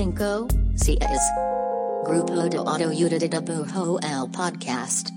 [0.00, 1.22] 5 CS.
[2.06, 5.10] Grupo de Autoayuda de el podcast.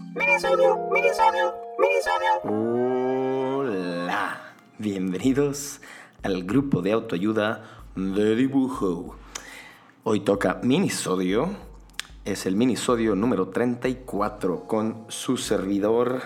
[2.44, 4.41] Hola,
[4.77, 5.80] bienvenidos
[6.22, 7.64] al grupo de autoayuda
[7.96, 9.16] de dibujo.
[10.04, 11.48] Hoy toca minisodio,
[12.26, 16.24] es el minisodio número 34 con su servidor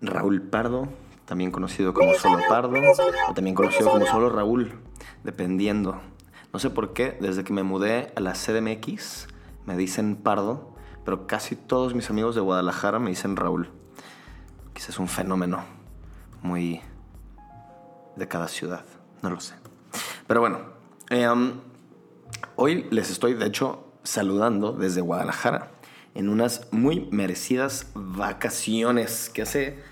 [0.00, 0.88] Raúl Pardo,
[1.24, 2.74] también conocido como Solo Pardo,
[3.30, 4.72] o también conocido como Solo Raúl,
[5.22, 6.00] dependiendo.
[6.52, 9.28] No sé por qué, desde que me mudé a la CDMX
[9.68, 10.74] me dicen Pardo,
[11.04, 13.70] pero casi todos mis amigos de Guadalajara me dicen Raúl.
[14.72, 15.62] Quizás es un fenómeno
[16.40, 16.80] muy
[18.16, 18.84] de cada ciudad,
[19.22, 19.54] no lo sé.
[20.26, 20.60] Pero bueno,
[21.10, 21.60] em,
[22.56, 25.70] hoy les estoy de hecho saludando desde Guadalajara
[26.14, 29.82] en unas muy merecidas vacaciones que hace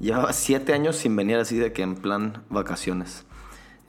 [0.00, 3.26] llevaba siete años sin venir así de que en plan vacaciones.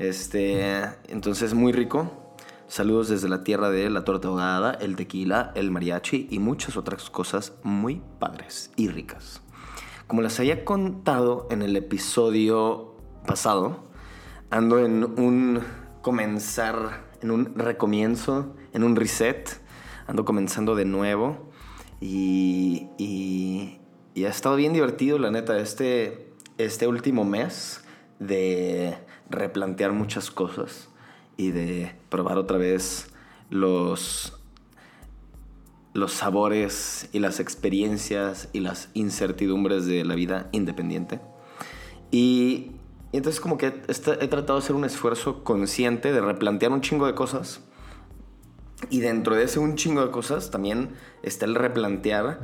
[0.02, 2.34] Este, entonces muy rico.
[2.68, 7.12] Saludos desde la tierra de la torta ahogada, el tequila, el mariachi y muchas otras
[7.12, 9.44] cosas muy padres y ricas.
[10.08, 12.96] Como les había contado en el episodio
[13.28, 13.84] pasado,
[14.50, 15.60] ando en un
[16.02, 19.62] comenzar, en un recomienzo, en un reset.
[20.08, 21.52] Ando comenzando de nuevo
[22.00, 23.80] y, y,
[24.16, 27.84] y ha estado bien divertido, la neta, este, este último mes
[28.18, 28.98] de
[29.32, 30.90] replantear muchas cosas
[31.38, 33.12] y de probar otra vez
[33.50, 34.38] los,
[35.94, 41.20] los sabores y las experiencias y las incertidumbres de la vida independiente.
[42.12, 42.72] Y,
[43.14, 47.16] entonces como que he tratado de hacer un esfuerzo consciente de replantear un chingo de
[47.16, 47.62] cosas.
[48.90, 50.92] Y dentro de ese un chingo de cosas también
[51.24, 52.42] está el replantear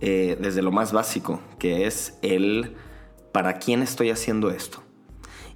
[0.00, 2.76] eh, desde lo más básico, que es el
[3.32, 4.82] para quién estoy haciendo esto.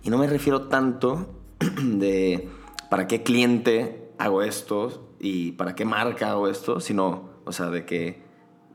[0.04, 1.26] Y no me refiero tanto
[1.82, 2.48] de
[2.90, 7.86] para qué cliente hago esto y para qué marca hago esto, sino, o sea, de
[7.86, 8.22] que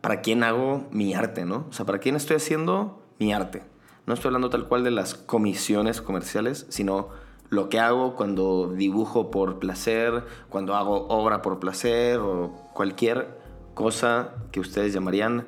[0.01, 1.67] para quién hago mi arte, ¿no?
[1.69, 3.62] O sea, para quién estoy haciendo mi arte.
[4.07, 7.09] No estoy hablando tal cual de las comisiones comerciales, sino
[7.50, 13.38] lo que hago cuando dibujo por placer, cuando hago obra por placer o cualquier
[13.75, 15.46] cosa que ustedes llamarían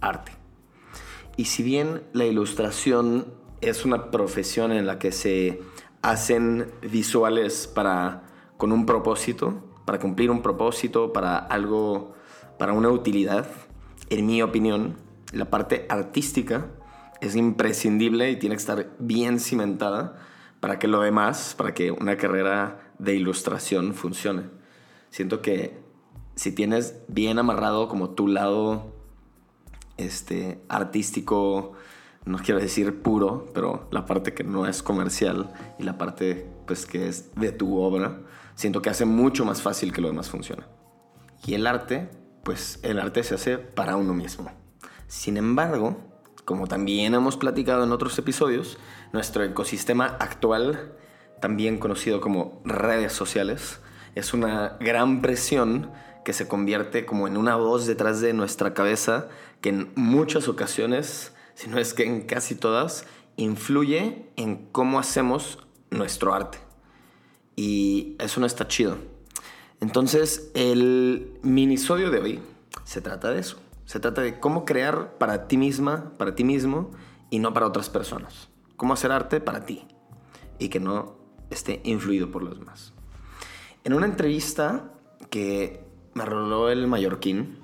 [0.00, 0.30] arte.
[1.36, 3.26] Y si bien la ilustración
[3.70, 5.60] es una profesión en la que se
[6.02, 8.22] hacen visuales para
[8.56, 12.14] con un propósito, para cumplir un propósito, para algo,
[12.58, 13.46] para una utilidad,
[14.08, 14.96] en mi opinión,
[15.32, 16.68] la parte artística
[17.20, 20.16] es imprescindible y tiene que estar bien cimentada
[20.60, 24.44] para que lo demás, para que una carrera de ilustración funcione.
[25.10, 25.78] Siento que
[26.34, 28.92] si tienes bien amarrado como tu lado
[29.96, 31.72] este, artístico,
[32.26, 36.84] no quiero decir puro, pero la parte que no es comercial y la parte pues
[36.84, 38.20] que es de tu obra,
[38.56, 40.64] siento que hace mucho más fácil que lo demás funcione.
[41.46, 42.10] Y el arte,
[42.42, 44.50] pues el arte se hace para uno mismo.
[45.06, 45.96] Sin embargo,
[46.44, 48.76] como también hemos platicado en otros episodios,
[49.12, 50.96] nuestro ecosistema actual,
[51.40, 53.80] también conocido como redes sociales,
[54.16, 55.92] es una gran presión
[56.24, 59.28] que se convierte como en una voz detrás de nuestra cabeza
[59.60, 63.04] que en muchas ocasiones, si no es que en casi todas,
[63.36, 66.58] influye en cómo hacemos nuestro arte.
[67.56, 68.98] Y eso no está chido.
[69.80, 72.40] Entonces, el minisodio de hoy
[72.84, 73.58] se trata de eso.
[73.86, 76.92] Se trata de cómo crear para ti misma, para ti mismo
[77.30, 78.48] y no para otras personas.
[78.76, 79.88] Cómo hacer arte para ti
[80.60, 81.16] y que no
[81.50, 82.92] esté influido por los demás.
[83.82, 84.92] En una entrevista
[85.30, 85.84] que
[86.16, 87.58] me roló el mallorquín.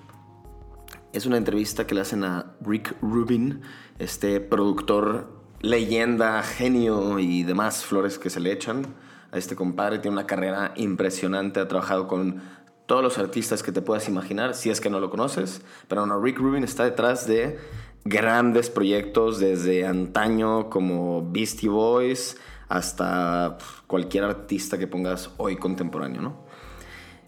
[1.15, 3.63] Es una entrevista que le hacen a Rick Rubin,
[3.99, 5.29] este productor,
[5.61, 8.87] leyenda, genio y demás flores que se le echan
[9.31, 9.99] a este compadre.
[9.99, 12.43] Tiene una carrera impresionante, ha trabajado con
[12.87, 15.63] todos los artistas que te puedas imaginar, si es que no lo conoces.
[15.89, 17.59] Pero no, Rick Rubin está detrás de
[18.05, 22.37] grandes proyectos desde antaño como Beastie Boys
[22.69, 26.37] hasta cualquier artista que pongas hoy contemporáneo, ¿no?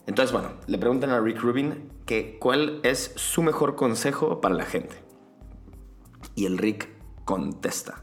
[0.06, 4.64] Entonces, bueno, le preguntan a Rick Rubin que cuál es su mejor consejo para la
[4.64, 5.03] gente.
[6.34, 6.88] Y el Rick
[7.24, 8.02] contesta.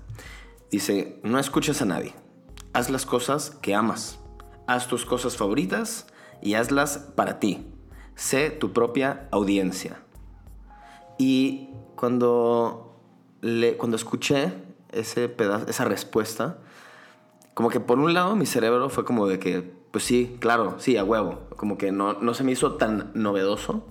[0.69, 2.13] Dice, no escuches a nadie.
[2.73, 4.19] Haz las cosas que amas.
[4.67, 6.07] Haz tus cosas favoritas
[6.41, 7.67] y hazlas para ti.
[8.15, 10.01] Sé tu propia audiencia.
[11.17, 12.99] Y cuando,
[13.41, 14.53] le, cuando escuché
[14.91, 16.59] ese pedazo, esa respuesta,
[17.53, 20.97] como que por un lado mi cerebro fue como de que pues sí, claro, sí,
[20.97, 21.41] a huevo.
[21.57, 23.85] Como que no, no se me hizo tan novedoso.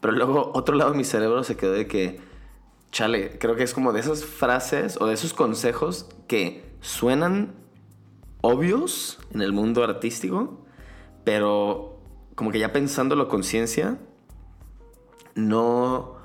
[0.00, 2.20] Pero luego otro lado de mi cerebro se quedó de que,
[2.92, 7.54] chale, creo que es como de esas frases o de esos consejos que suenan
[8.42, 10.64] obvios en el mundo artístico,
[11.24, 11.98] pero
[12.34, 13.98] como que ya pensándolo con conciencia,
[15.34, 16.16] no,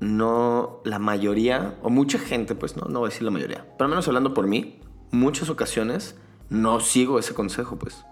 [0.00, 3.84] no la mayoría, o mucha gente, pues no, no voy a decir la mayoría, pero
[3.84, 4.80] al menos hablando por mí,
[5.12, 6.16] muchas ocasiones
[6.50, 8.04] no sigo ese consejo, pues.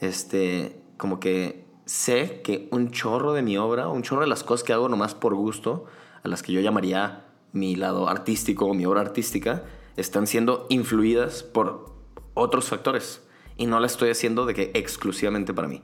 [0.00, 4.62] Este, como que sé que un chorro de mi obra, un chorro de las cosas
[4.62, 5.86] que hago nomás por gusto,
[6.22, 9.64] a las que yo llamaría mi lado artístico o mi obra artística,
[9.96, 11.94] están siendo influidas por
[12.34, 13.22] otros factores
[13.56, 15.82] y no la estoy haciendo de que exclusivamente para mí.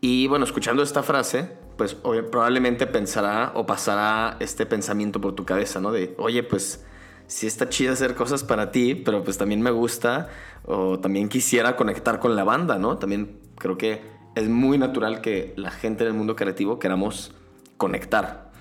[0.00, 5.80] Y bueno, escuchando esta frase, pues probablemente pensará o pasará este pensamiento por tu cabeza,
[5.80, 5.92] ¿no?
[5.92, 6.84] De, oye, pues
[7.26, 10.28] sí está chido hacer cosas para ti, pero pues también me gusta
[10.64, 12.98] o también quisiera conectar con la banda, ¿no?
[12.98, 14.02] También creo que
[14.34, 17.32] es muy natural que la gente del mundo creativo queramos
[17.76, 18.51] conectar.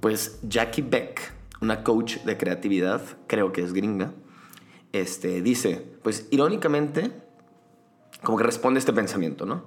[0.00, 4.12] Pues Jackie Beck, una coach de creatividad, creo que es gringa,
[4.92, 7.12] este, dice, pues irónicamente,
[8.22, 9.64] como que responde este pensamiento, ¿no?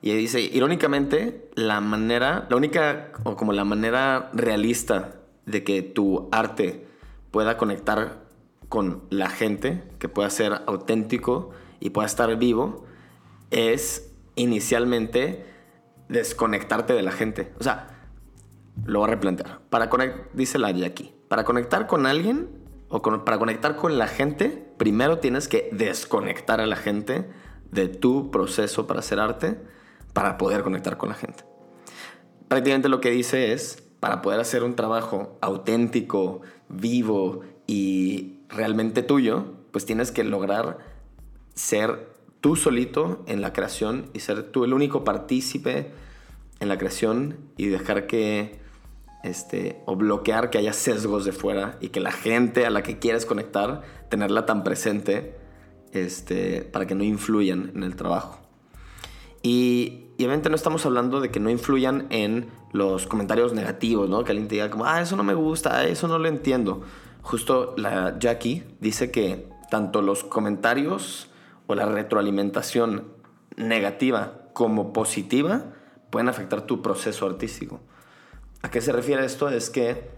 [0.00, 6.28] Y dice, irónicamente, la manera, la única, o como la manera realista de que tu
[6.32, 6.86] arte
[7.30, 8.22] pueda conectar
[8.68, 12.84] con la gente, que pueda ser auténtico y pueda estar vivo,
[13.50, 15.44] es inicialmente
[16.08, 17.52] desconectarte de la gente.
[17.60, 18.01] O sea,
[18.84, 19.60] lo voy a replantear.
[19.70, 19.90] Para
[20.34, 22.48] dice la aquí, para conectar con alguien
[22.88, 27.28] o para conectar con la gente, primero tienes que desconectar a la gente
[27.70, 29.58] de tu proceso para hacer arte
[30.12, 31.44] para poder conectar con la gente.
[32.48, 39.46] Prácticamente lo que dice es, para poder hacer un trabajo auténtico, vivo y realmente tuyo,
[39.70, 40.78] pues tienes que lograr
[41.54, 45.92] ser tú solito en la creación y ser tú el único partícipe
[46.60, 48.60] en la creación y dejar que
[49.22, 52.98] este, o bloquear que haya sesgos de fuera y que la gente a la que
[52.98, 55.36] quieres conectar, tenerla tan presente
[55.92, 58.40] este, para que no influyan en el trabajo.
[59.42, 64.24] Y, y, obviamente no estamos hablando de que no influyan en los comentarios negativos, ¿no?
[64.24, 66.82] Que alguien te diga como, ah, eso no me gusta, eso no lo entiendo.
[67.22, 71.28] Justo la Jackie dice que tanto los comentarios
[71.66, 73.04] o la retroalimentación
[73.56, 75.64] negativa como positiva
[76.10, 77.80] pueden afectar tu proceso artístico.
[78.62, 79.48] ¿A qué se refiere esto?
[79.48, 80.08] Es que,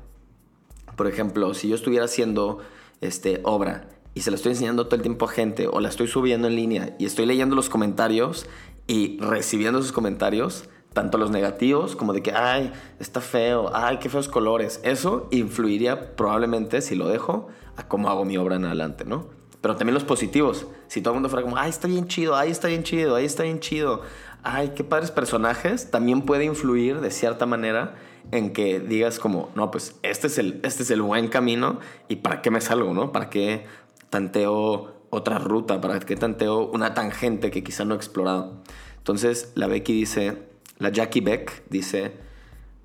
[0.96, 2.58] por ejemplo, si yo estuviera haciendo
[3.00, 6.08] este, obra y se la estoy enseñando todo el tiempo a gente o la estoy
[6.08, 8.46] subiendo en línea y estoy leyendo los comentarios
[8.86, 12.70] y recibiendo esos comentarios, tanto los negativos como de que, ay,
[13.00, 18.26] está feo, ay, qué feos colores, eso influiría probablemente, si lo dejo, a cómo hago
[18.26, 19.26] mi obra en adelante, ¿no?
[19.62, 20.66] Pero también los positivos.
[20.88, 23.24] Si todo el mundo fuera como, ay, está bien chido, ay, está bien chido, ay,
[23.24, 24.02] está bien chido,
[24.42, 27.94] ay, qué padres personajes, también puede influir de cierta manera
[28.30, 31.78] en que digas como, no, pues este es el, este es el buen camino
[32.08, 33.12] y para qué me salgo, ¿no?
[33.12, 33.66] ¿Para qué
[34.10, 35.80] tanteo otra ruta?
[35.80, 38.62] ¿Para qué tanteo una tangente que quizá no he explorado?
[38.98, 40.42] Entonces la Becky dice,
[40.78, 42.12] la Jackie Beck dice,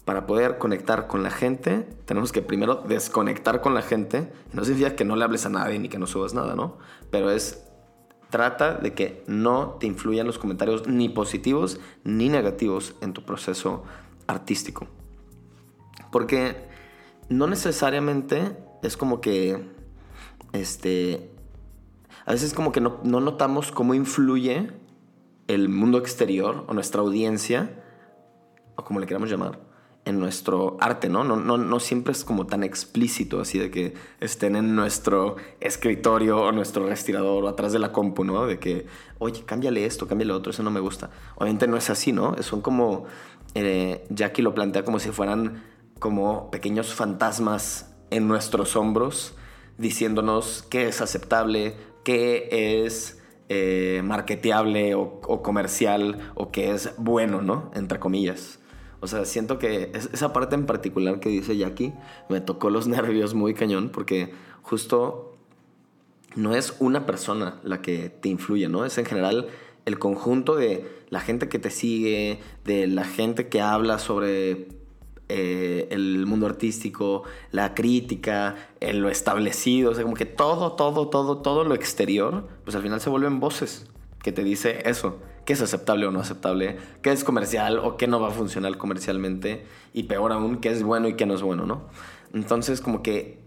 [0.06, 4.32] para poder conectar con la gente, tenemos que primero desconectar con la gente.
[4.54, 6.80] No significa que no le hables a nadie ni que no subas nada, ¿no?
[7.12, 7.64] Pero es,
[8.32, 13.84] trata de que no te influyan los comentarios ni positivos ni negativos en tu proceso
[14.26, 14.88] artístico.
[16.12, 16.56] Porque
[17.30, 19.64] no necesariamente es como que,
[20.54, 21.32] este,
[22.26, 24.72] a veces como que no, no notamos cómo influye
[25.48, 27.84] el mundo exterior o nuestra audiencia,
[28.76, 29.60] o como le queramos llamar,
[30.06, 31.24] en nuestro arte, ¿no?
[31.24, 31.58] No, ¿no?
[31.58, 36.88] no siempre es como tan explícito, así de que estén en nuestro escritorio o nuestro
[36.88, 38.46] respirador o atrás de la compu, ¿no?
[38.46, 38.86] De que,
[39.20, 41.10] oye, cámbiale esto, cámbiale otro, eso no me gusta.
[41.36, 42.36] Obviamente no es así, ¿no?
[42.42, 43.06] Son como,
[43.56, 45.64] eh, Jackie lo plantea como si fueran
[46.00, 49.36] como pequeños fantasmas en nuestros hombros,
[49.78, 57.42] diciéndonos qué es aceptable, qué es eh, marketeable o, o comercial o qué es bueno,
[57.42, 57.72] ¿no?
[57.76, 58.60] Entre comillas.
[59.02, 61.94] O sea, siento que esa parte en particular que dice Jackie
[62.30, 65.38] me tocó los nervios muy cañón porque justo
[66.36, 68.86] no es una persona la que te influye, ¿no?
[68.86, 69.48] Es en general
[69.86, 74.68] el conjunto de la gente que te sigue, de la gente que habla sobre
[75.30, 78.56] eh, el mundo artístico, la crítica,
[78.94, 83.00] lo establecido, o sea, como que todo, todo, todo, todo lo exterior, pues al final
[83.00, 83.88] se vuelven voces
[84.22, 85.20] que te dice eso
[85.50, 88.78] qué es aceptable o no aceptable, qué es comercial o qué no va a funcionar
[88.78, 91.88] comercialmente y peor aún, qué es bueno y qué no es bueno, ¿no?
[92.36, 93.42] Entonces como que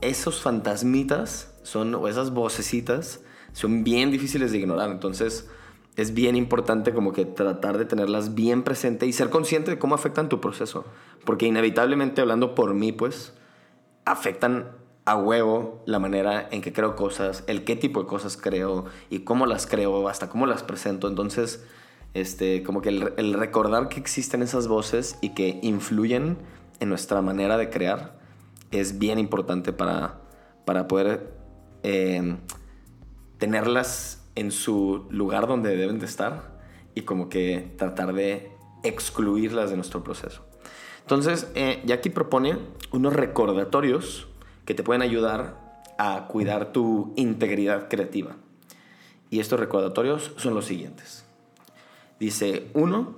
[0.00, 3.20] esos fantasmitas son, o esas vocecitas,
[3.52, 5.48] son bien difíciles de ignorar, entonces
[5.96, 9.94] es bien importante como que tratar de tenerlas bien presente y ser consciente de cómo
[9.94, 10.84] afectan tu proceso,
[11.24, 13.34] porque inevitablemente hablando por mí, pues,
[14.04, 14.68] afectan
[15.04, 19.20] a huevo la manera en que creo cosas, el qué tipo de cosas creo y
[19.20, 21.08] cómo las creo, hasta cómo las presento.
[21.08, 21.64] Entonces,
[22.14, 26.38] este, como que el, recordar que existen esas voces y que influyen
[26.80, 28.18] en nuestra manera de crear
[28.70, 30.20] es bien importante para,
[30.64, 31.34] para poder
[31.82, 32.36] eh,
[33.38, 36.58] tenerlas en su lugar donde deben de estar
[36.94, 38.50] y como que tratar de
[38.82, 40.42] excluirlas de nuestro proceso.
[41.02, 42.58] Entonces, eh, Jackie propone
[42.90, 44.28] unos recordatorios
[44.64, 48.36] que te pueden ayudar a cuidar tu integridad creativa.
[49.28, 51.26] Y estos recordatorios son los siguientes.
[52.18, 53.16] Dice, uno,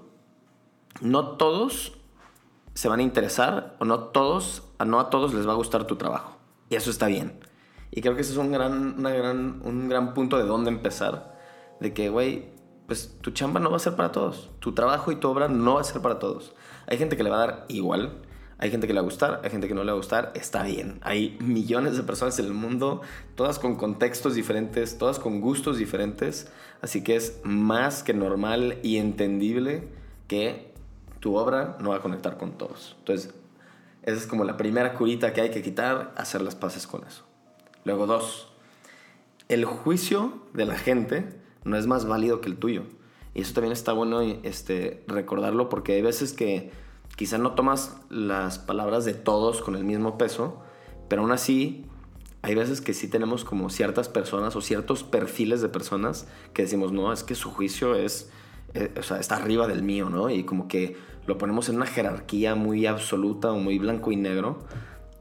[1.00, 1.92] no todos
[2.74, 5.94] se van a interesar o no todos, no a todos les va a gustar tu
[5.94, 6.36] trabajo.
[6.68, 7.38] Y eso está bien.
[7.92, 11.38] Y creo que ese es un gran, una gran, un gran punto de dónde empezar.
[11.78, 12.46] De que, güey,
[12.86, 14.50] pues tu chamba no va a ser para todos.
[14.58, 16.54] Tu trabajo y tu obra no va a ser para todos.
[16.86, 18.22] Hay gente que le va a dar igual.
[18.62, 20.30] Hay gente que le va a gustar, hay gente que no le va a gustar,
[20.36, 21.00] está bien.
[21.02, 23.00] Hay millones de personas en el mundo,
[23.34, 26.48] todas con contextos diferentes, todas con gustos diferentes,
[26.80, 29.88] así que es más que normal y entendible
[30.28, 30.72] que
[31.18, 32.94] tu obra no va a conectar con todos.
[33.00, 33.34] Entonces,
[34.04, 37.24] esa es como la primera curita que hay que quitar, hacer las paces con eso.
[37.84, 38.48] Luego, dos,
[39.48, 42.84] el juicio de la gente no es más válido que el tuyo.
[43.34, 46.70] Y eso también está bueno este, recordarlo porque hay veces que
[47.16, 50.62] quizá no tomas las palabras de todos con el mismo peso,
[51.08, 51.86] pero aún así
[52.42, 56.92] hay veces que sí tenemos como ciertas personas o ciertos perfiles de personas que decimos,
[56.92, 58.30] no, es que su juicio es,
[58.74, 60.28] eh, o sea, está arriba del mío, ¿no?
[60.28, 60.96] Y como que
[61.26, 64.58] lo ponemos en una jerarquía muy absoluta o muy blanco y negro.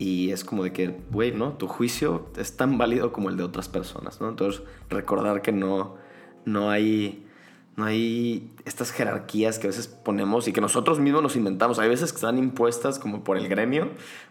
[0.01, 1.53] Y es como de que, güey, ¿no?
[1.53, 4.29] Tu juicio es tan válido como el de otras personas, ¿no?
[4.29, 5.96] Entonces, recordar que no,
[6.43, 7.27] no hay
[7.75, 11.77] no hay estas jerarquías que a veces ponemos y que nosotros mismos nos inventamos.
[11.77, 13.89] Hay veces que están impuestas como por el gremio,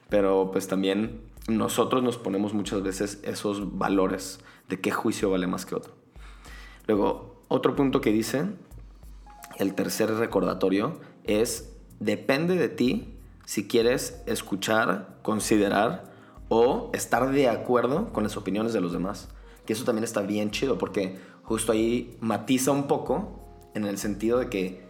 [0.08, 5.66] pero pues también nosotros nos ponemos muchas veces esos valores de qué juicio vale más
[5.66, 5.92] que otro.
[6.88, 8.44] Luego, otro punto que dice,
[9.56, 13.19] el tercer recordatorio, es depende de ti
[13.50, 16.04] si quieres escuchar, considerar
[16.49, 19.28] o estar de acuerdo con las opiniones de los demás.
[19.66, 23.40] Que eso también está bien chido porque justo ahí matiza un poco
[23.75, 24.88] en el sentido de que,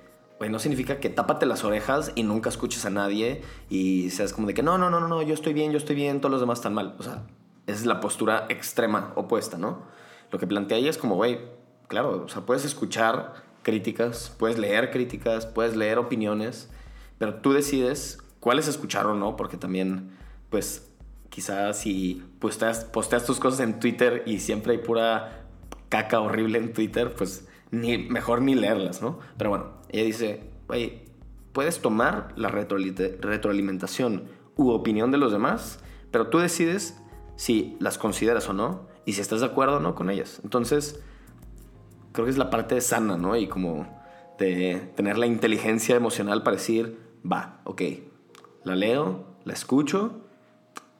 [0.50, 3.40] no significa que tápate las orejas y nunca escuches a nadie
[3.70, 5.96] y seas como de que no, no, no, no, no, yo estoy bien, yo estoy
[5.96, 6.96] bien, todos los demás están mal.
[6.98, 7.22] O sea,
[7.66, 9.84] esa es la postura extrema opuesta, ¿no?
[10.30, 11.40] Lo que plantea ella es como, güey,
[11.88, 16.68] claro, o sea, puedes escuchar críticas, puedes leer críticas, puedes leer opiniones,
[17.16, 20.10] pero tú decides cuáles escuchar o no, porque también,
[20.48, 20.90] pues,
[21.28, 25.46] quizás si posteas, posteas tus cosas en Twitter y siempre hay pura
[25.88, 29.18] caca horrible en Twitter, pues ni, mejor ni leerlas, ¿no?
[29.36, 31.04] Pero bueno, ella dice, oye,
[31.52, 34.24] puedes tomar la retroalimentación
[34.56, 35.80] u opinión de los demás,
[36.10, 37.00] pero tú decides
[37.36, 40.40] si las consideras o no y si estás de acuerdo o no con ellas.
[40.44, 41.00] Entonces,
[42.12, 43.36] creo que es la parte sana, ¿no?
[43.36, 44.00] Y como
[44.38, 46.98] de tener la inteligencia emocional para decir,
[47.30, 47.82] va, ok,
[48.64, 50.20] la leo, la escucho,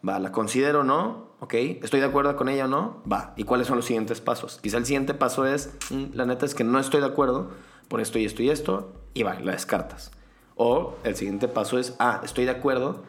[0.07, 1.55] va, la considero o no, ¿ok?
[1.55, 3.03] ¿Estoy de acuerdo con ella o no?
[3.11, 3.35] Va.
[3.37, 4.59] ¿Y cuáles son los siguientes pasos?
[4.63, 7.51] Quizá el siguiente paso es, mm, la neta es que no estoy de acuerdo
[7.89, 10.11] por esto y esto y esto, y va, la descartas.
[10.57, 13.03] O el siguiente paso es, ah, estoy de acuerdo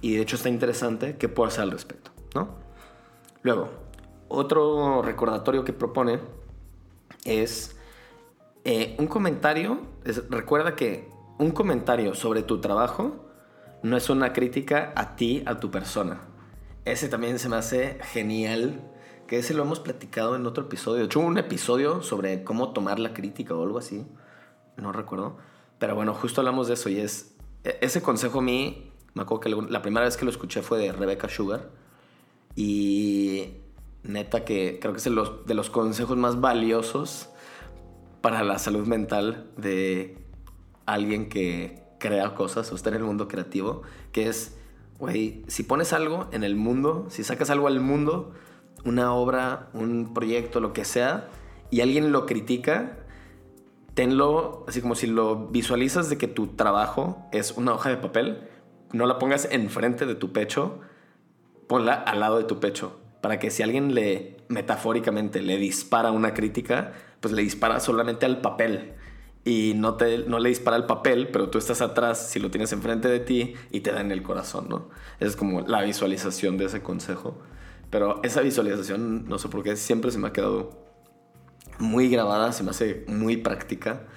[0.00, 2.10] y de hecho está interesante, ¿qué puedo hacer al respecto?
[2.34, 2.48] ¿No?
[3.42, 3.68] Luego,
[4.28, 6.18] otro recordatorio que propone
[7.24, 7.76] es
[8.64, 9.78] eh, un comentario,
[10.30, 13.25] recuerda que un comentario sobre tu trabajo
[13.88, 16.20] no es una crítica a ti, a tu persona
[16.86, 18.80] ese también se me hace genial.
[19.26, 21.00] Que ese lo hemos platicado en otro episodio.
[21.00, 24.06] De hecho, un episodio sobre cómo tomar la crítica o algo así.
[24.76, 25.36] No recuerdo.
[25.80, 27.34] Pero bueno, justo hablamos de eso y es.
[27.64, 30.78] E, ese consejo a mí, me acuerdo que la primera vez que lo escuché fue
[30.78, 31.70] de Rebecca Sugar.
[32.54, 33.54] Y
[34.04, 37.28] neta que creo que es de los, de los consejos más valiosos
[38.20, 40.24] para la salud mental de
[40.86, 44.56] alguien que crea cosas o está en el mundo creativo, que es
[44.98, 48.32] güey, si pones algo en el mundo, si sacas algo al mundo,
[48.84, 51.28] una obra, un proyecto, lo que sea,
[51.70, 52.98] y alguien lo critica,
[53.94, 58.48] tenlo así como si lo visualizas de que tu trabajo es una hoja de papel,
[58.92, 60.80] no la pongas enfrente de tu pecho,
[61.66, 66.32] ponla al lado de tu pecho, para que si alguien le metafóricamente le dispara una
[66.32, 68.94] crítica, pues le dispara solamente al papel
[69.46, 72.72] y no, te, no le dispara el papel, pero tú estás atrás si lo tienes
[72.72, 74.88] enfrente de ti y te da en el corazón, ¿no?
[75.20, 77.38] Es como la visualización de ese consejo.
[77.88, 80.84] Pero esa visualización, no sé por qué, siempre se me ha quedado
[81.78, 84.08] muy grabada, se me hace muy práctica.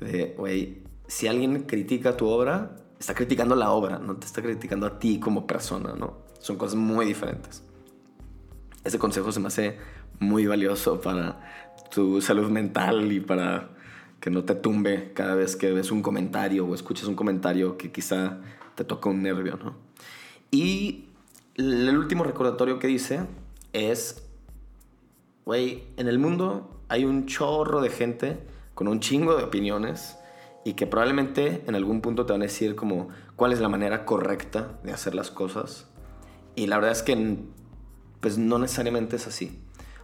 [0.00, 4.88] De, güey, si alguien critica tu obra, está criticando la obra, no te está criticando
[4.88, 6.24] a ti como persona, ¿no?
[6.40, 7.62] Son cosas muy diferentes.
[8.82, 9.78] ese consejo se me hace
[10.18, 13.70] muy valioso para tu salud mental y para
[14.22, 17.90] que no te tumbe cada vez que ves un comentario o escuchas un comentario que
[17.90, 18.38] quizá
[18.76, 19.74] te toca un nervio, ¿no?
[20.52, 21.06] Y
[21.56, 23.26] el último recordatorio que dice
[23.72, 24.22] es,
[25.44, 28.38] güey, en el mundo hay un chorro de gente
[28.74, 30.16] con un chingo de opiniones
[30.64, 34.04] y que probablemente en algún punto te van a decir como cuál es la manera
[34.04, 35.88] correcta de hacer las cosas.
[36.54, 37.38] Y la verdad es que
[38.20, 39.58] pues no necesariamente es así.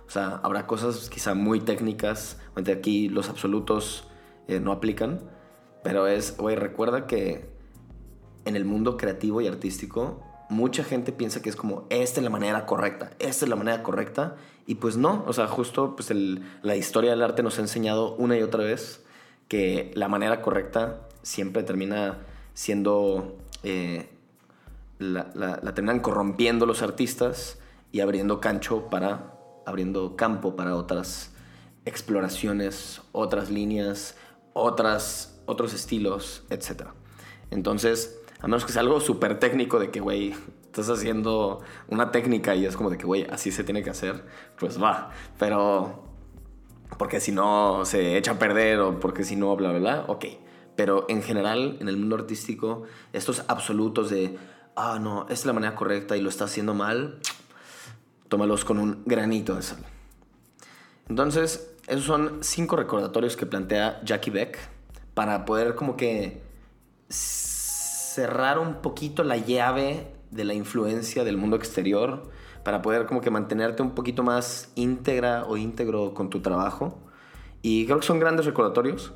[0.08, 4.08] O sea, habrá cosas quizá muy técnicas, aquí los absolutos
[4.48, 5.20] eh, no aplican,
[5.84, 7.50] pero es, güey, recuerda que
[8.46, 12.30] en el mundo creativo y artístico mucha gente piensa que es como, esta es la
[12.30, 14.36] manera correcta, esta es la manera correcta,
[14.66, 16.10] y pues no, o sea, justo pues
[16.62, 19.04] la historia del arte nos ha enseñado una y otra vez
[19.48, 22.18] que la manera correcta siempre termina
[22.54, 24.08] siendo, eh,
[24.98, 27.58] la, terminan corrompiendo los artistas
[27.92, 29.37] y abriendo cancho para,
[29.68, 31.30] abriendo campo para otras
[31.84, 34.16] exploraciones, otras líneas,
[34.54, 36.88] otras, otros estilos, etc.
[37.50, 40.34] Entonces, a menos que sea algo súper técnico de que, güey,
[40.64, 44.24] estás haciendo una técnica y es como de que, güey, así se tiene que hacer,
[44.58, 45.10] pues va.
[45.38, 46.02] Pero,
[46.96, 50.24] porque si no se echa a perder o porque si no, bla, bla, bla, ok.
[50.76, 54.38] Pero en general, en el mundo artístico, estos absolutos de,
[54.76, 57.20] ah, no, esta es la manera correcta y lo está haciendo mal,
[58.28, 59.84] tómalos con un granito de sal.
[61.08, 64.58] Entonces, esos son cinco recordatorios que plantea Jackie Beck
[65.14, 66.42] para poder como que
[67.08, 72.30] cerrar un poquito la llave de la influencia del mundo exterior
[72.62, 76.98] para poder como que mantenerte un poquito más íntegra o íntegro con tu trabajo.
[77.62, 79.14] Y creo que son grandes recordatorios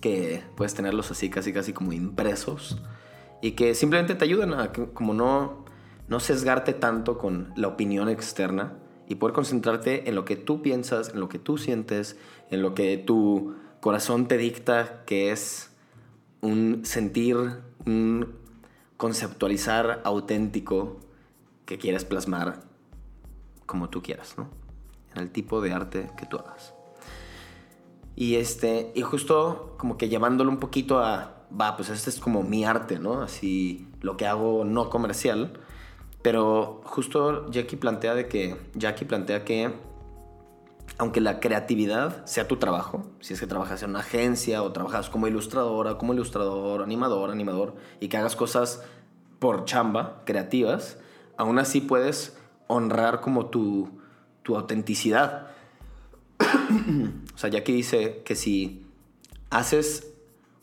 [0.00, 2.80] que puedes tenerlos así casi casi como impresos
[3.42, 5.64] y que simplemente te ayudan a como no
[6.08, 8.74] no sesgarte tanto con la opinión externa
[9.08, 12.16] y poder concentrarte en lo que tú piensas, en lo que tú sientes,
[12.50, 15.70] en lo que tu corazón te dicta que es
[16.40, 17.36] un sentir,
[17.86, 18.34] un
[18.96, 20.98] conceptualizar auténtico
[21.64, 22.60] que quieres plasmar
[23.66, 24.48] como tú quieras, ¿no?
[25.14, 26.74] En el tipo de arte que tú hagas.
[28.16, 32.42] Y este, y justo como que llevándolo un poquito a, va, pues este es como
[32.42, 33.22] mi arte, ¿no?
[33.22, 35.52] Así lo que hago no comercial.
[36.22, 39.72] Pero justo Jackie plantea de que, Jackie plantea que
[40.98, 45.08] aunque la creatividad sea tu trabajo, si es que trabajas en una agencia o trabajas
[45.08, 48.82] como ilustradora, como ilustrador, animador, animador, y que hagas cosas
[49.38, 50.98] por chamba, creativas,
[51.36, 53.88] aún así puedes honrar como tu,
[54.42, 55.48] tu autenticidad.
[56.40, 58.84] o sea, que dice que si
[59.50, 60.12] haces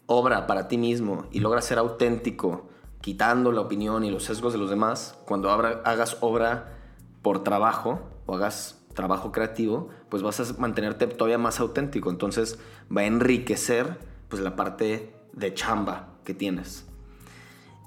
[0.05, 2.67] obra para ti mismo y logras ser auténtico,
[3.05, 6.73] quitando la opinión y los sesgos de los demás, cuando hagas obra
[7.21, 12.09] por trabajo o hagas trabajo creativo, pues vas a mantenerte todavía más auténtico.
[12.09, 12.57] Entonces
[12.89, 16.87] va a enriquecer pues la parte de chamba que tienes.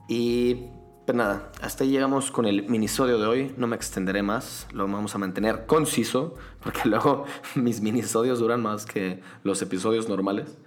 [0.09, 0.67] Y
[1.05, 3.55] pues nada, hasta ahí llegamos con el minisodio de hoy.
[3.57, 7.25] No me extenderé más, lo vamos a mantener conciso, porque luego
[7.57, 10.59] mis minisodios duran más que los episodios normales.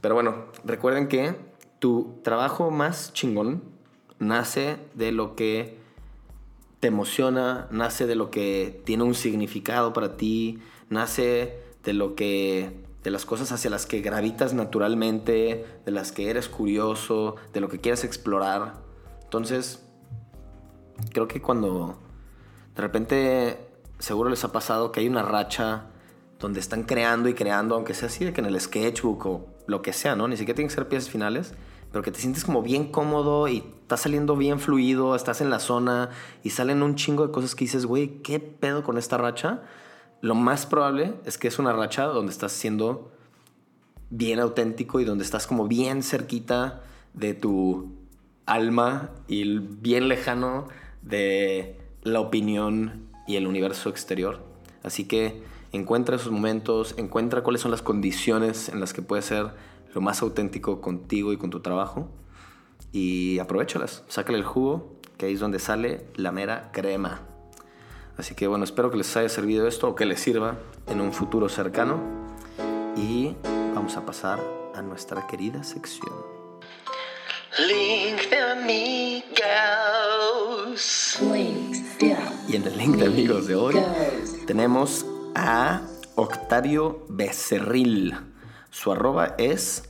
[0.00, 1.36] Pero bueno, recuerden que
[1.78, 3.72] tu trabajo más chingón
[4.26, 5.78] nace de lo que
[6.80, 10.60] te emociona, nace de lo que tiene un significado para ti,
[10.90, 16.30] nace de lo que de las cosas hacia las que gravitas naturalmente, de las que
[16.30, 18.74] eres curioso, de lo que quieres explorar.
[19.22, 19.84] Entonces,
[21.12, 21.98] creo que cuando
[22.74, 23.58] de repente
[23.98, 25.86] seguro les ha pasado que hay una racha
[26.38, 29.82] donde están creando y creando, aunque sea así de que en el sketchbook o lo
[29.82, 30.28] que sea, ¿no?
[30.28, 31.54] Ni siquiera tienen que ser piezas finales,
[31.94, 35.60] pero que te sientes como bien cómodo y estás saliendo bien fluido, estás en la
[35.60, 36.10] zona
[36.42, 39.62] y salen un chingo de cosas que dices, güey, ¿qué pedo con esta racha?
[40.20, 43.12] Lo más probable es que es una racha donde estás siendo
[44.10, 47.92] bien auténtico y donde estás como bien cerquita de tu
[48.44, 50.66] alma y bien lejano
[51.02, 54.42] de la opinión y el universo exterior.
[54.82, 59.52] Así que encuentra esos momentos, encuentra cuáles son las condiciones en las que puedes ser
[59.94, 62.08] lo más auténtico contigo y con tu trabajo.
[62.92, 67.22] Y aprovechalas, sácale el jugo, que ahí es donde sale la mera crema.
[68.16, 71.12] Así que bueno, espero que les haya servido esto o que les sirva en un
[71.12, 72.00] futuro cercano.
[72.96, 73.34] Y
[73.74, 74.40] vamos a pasar
[74.74, 76.12] a nuestra querida sección.
[77.68, 79.24] Link de amigos.
[82.48, 83.76] Y en el link de amigos de hoy
[84.46, 85.82] tenemos a
[86.16, 88.33] Octavio Becerril.
[88.74, 89.88] Su arroba es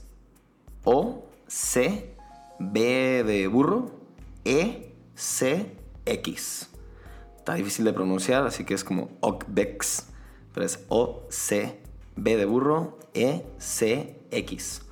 [0.85, 2.14] O C
[2.61, 3.92] B de burro
[4.44, 6.68] E C X.
[7.38, 10.09] está difícil de pronunciar, así que es como Ocbex,
[10.53, 11.81] pero es O-C,
[12.16, 14.83] B de burro, E-C-X.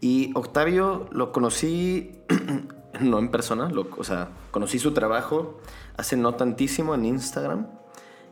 [0.00, 2.10] Y Octavio lo conocí,
[3.00, 5.60] no en persona, lo, o sea, conocí su trabajo
[5.96, 7.68] hace no tantísimo en Instagram.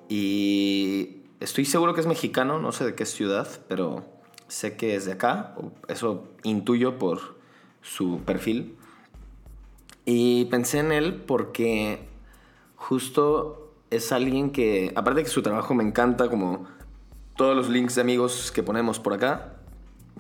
[0.09, 4.17] Y estoy seguro que es mexicano, no sé de qué ciudad, pero
[4.49, 5.55] sé que es de acá,
[5.89, 7.37] eso intuyo por
[7.83, 8.77] su perfil.
[10.05, 12.09] Y pensé en él porque
[12.77, 16.67] justo es alguien que, aparte de que su trabajo me encanta, como
[17.37, 19.57] todos los links de amigos que ponemos por acá,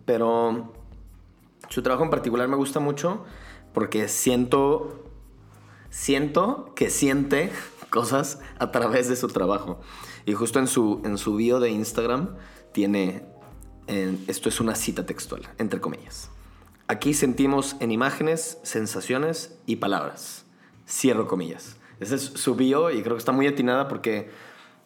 [0.04, 0.72] pero
[1.68, 3.24] su trabajo en particular me gusta mucho
[3.72, 5.04] porque siento,
[5.90, 7.50] siento que siente
[7.90, 9.80] cosas a través de su trabajo.
[10.24, 12.36] Y justo en su, en su bio de Instagram
[12.72, 13.26] tiene,
[13.86, 16.30] esto es una cita textual, entre comillas.
[16.88, 20.44] Aquí sentimos en imágenes, sensaciones y palabras.
[20.88, 21.76] Cierro comillas.
[21.98, 24.30] Ese es su bio y creo que está muy atinada porque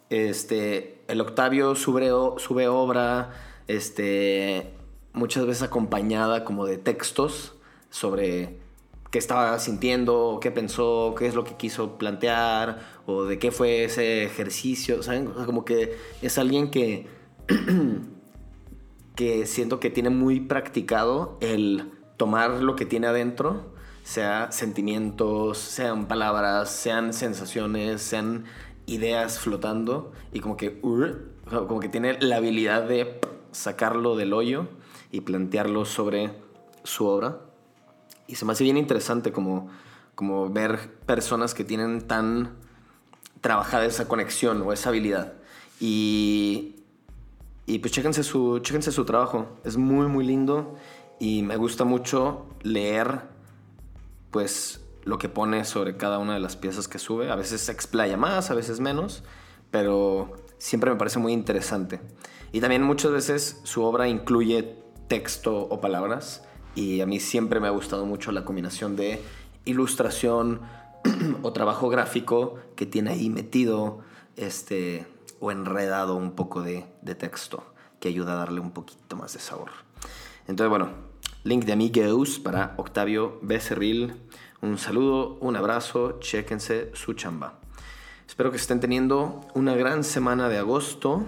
[0.08, 3.32] este, el Octavio sube, sube obra,
[3.68, 4.72] este,
[5.12, 7.54] muchas veces acompañada como de textos
[7.90, 8.60] sobre
[9.10, 13.84] qué estaba sintiendo, qué pensó, qué es lo que quiso plantear, o de qué fue
[13.84, 15.26] ese ejercicio, ¿saben?
[15.26, 17.08] como que es alguien que,
[19.20, 26.06] que siento que tiene muy practicado el tomar lo que tiene adentro, sea sentimientos, sean
[26.08, 28.46] palabras, sean sensaciones, sean
[28.86, 33.20] ideas flotando, y como que, como que tiene la habilidad de
[33.52, 34.68] sacarlo del hoyo
[35.12, 36.30] y plantearlo sobre
[36.84, 37.40] su obra.
[38.26, 39.68] Y se me hace bien interesante como,
[40.14, 42.56] como ver personas que tienen tan
[43.42, 45.34] trabajada esa conexión o esa habilidad.
[45.78, 46.79] Y,
[47.70, 49.46] y pues chéquense su, chéquense su trabajo.
[49.62, 50.74] Es muy, muy lindo
[51.20, 53.20] y me gusta mucho leer
[54.32, 57.30] pues lo que pone sobre cada una de las piezas que sube.
[57.30, 59.22] A veces se explaya más, a veces menos,
[59.70, 62.00] pero siempre me parece muy interesante.
[62.50, 66.42] Y también muchas veces su obra incluye texto o palabras
[66.74, 69.20] y a mí siempre me ha gustado mucho la combinación de
[69.64, 70.62] ilustración
[71.42, 74.00] o trabajo gráfico que tiene ahí metido
[74.34, 75.06] este,
[75.40, 77.64] o enredado un poco de, de texto
[77.98, 79.70] que ayuda a darle un poquito más de sabor.
[80.46, 80.90] Entonces, bueno,
[81.44, 84.14] link de amigos para Octavio Becerril.
[84.62, 87.58] Un saludo, un abrazo, chéquense su chamba.
[88.26, 91.24] Espero que estén teniendo una gran semana de agosto.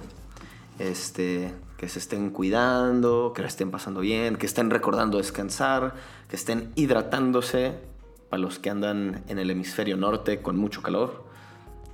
[0.78, 5.94] Este, que se estén cuidando, que la estén pasando bien, que estén recordando descansar,
[6.28, 7.74] que estén hidratándose
[8.30, 11.24] para los que andan en el hemisferio norte con mucho calor.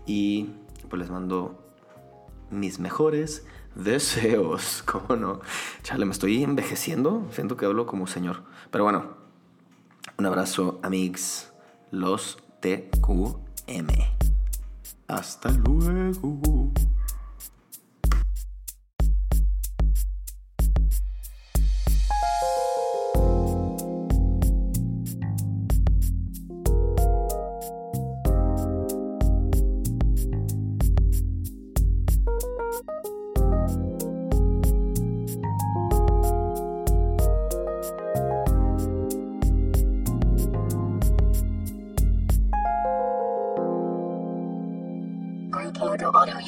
[0.07, 0.51] Y
[0.91, 1.68] pues les mando
[2.51, 4.83] mis mejores deseos.
[4.87, 5.41] ¿Cómo no?
[5.83, 7.27] Chale, me estoy envejeciendo.
[7.33, 8.45] Siento que hablo como señor.
[8.71, 9.17] Pero bueno,
[10.17, 11.53] un abrazo, amigos.
[11.91, 13.89] Los TQM.
[15.07, 16.73] Hasta luego.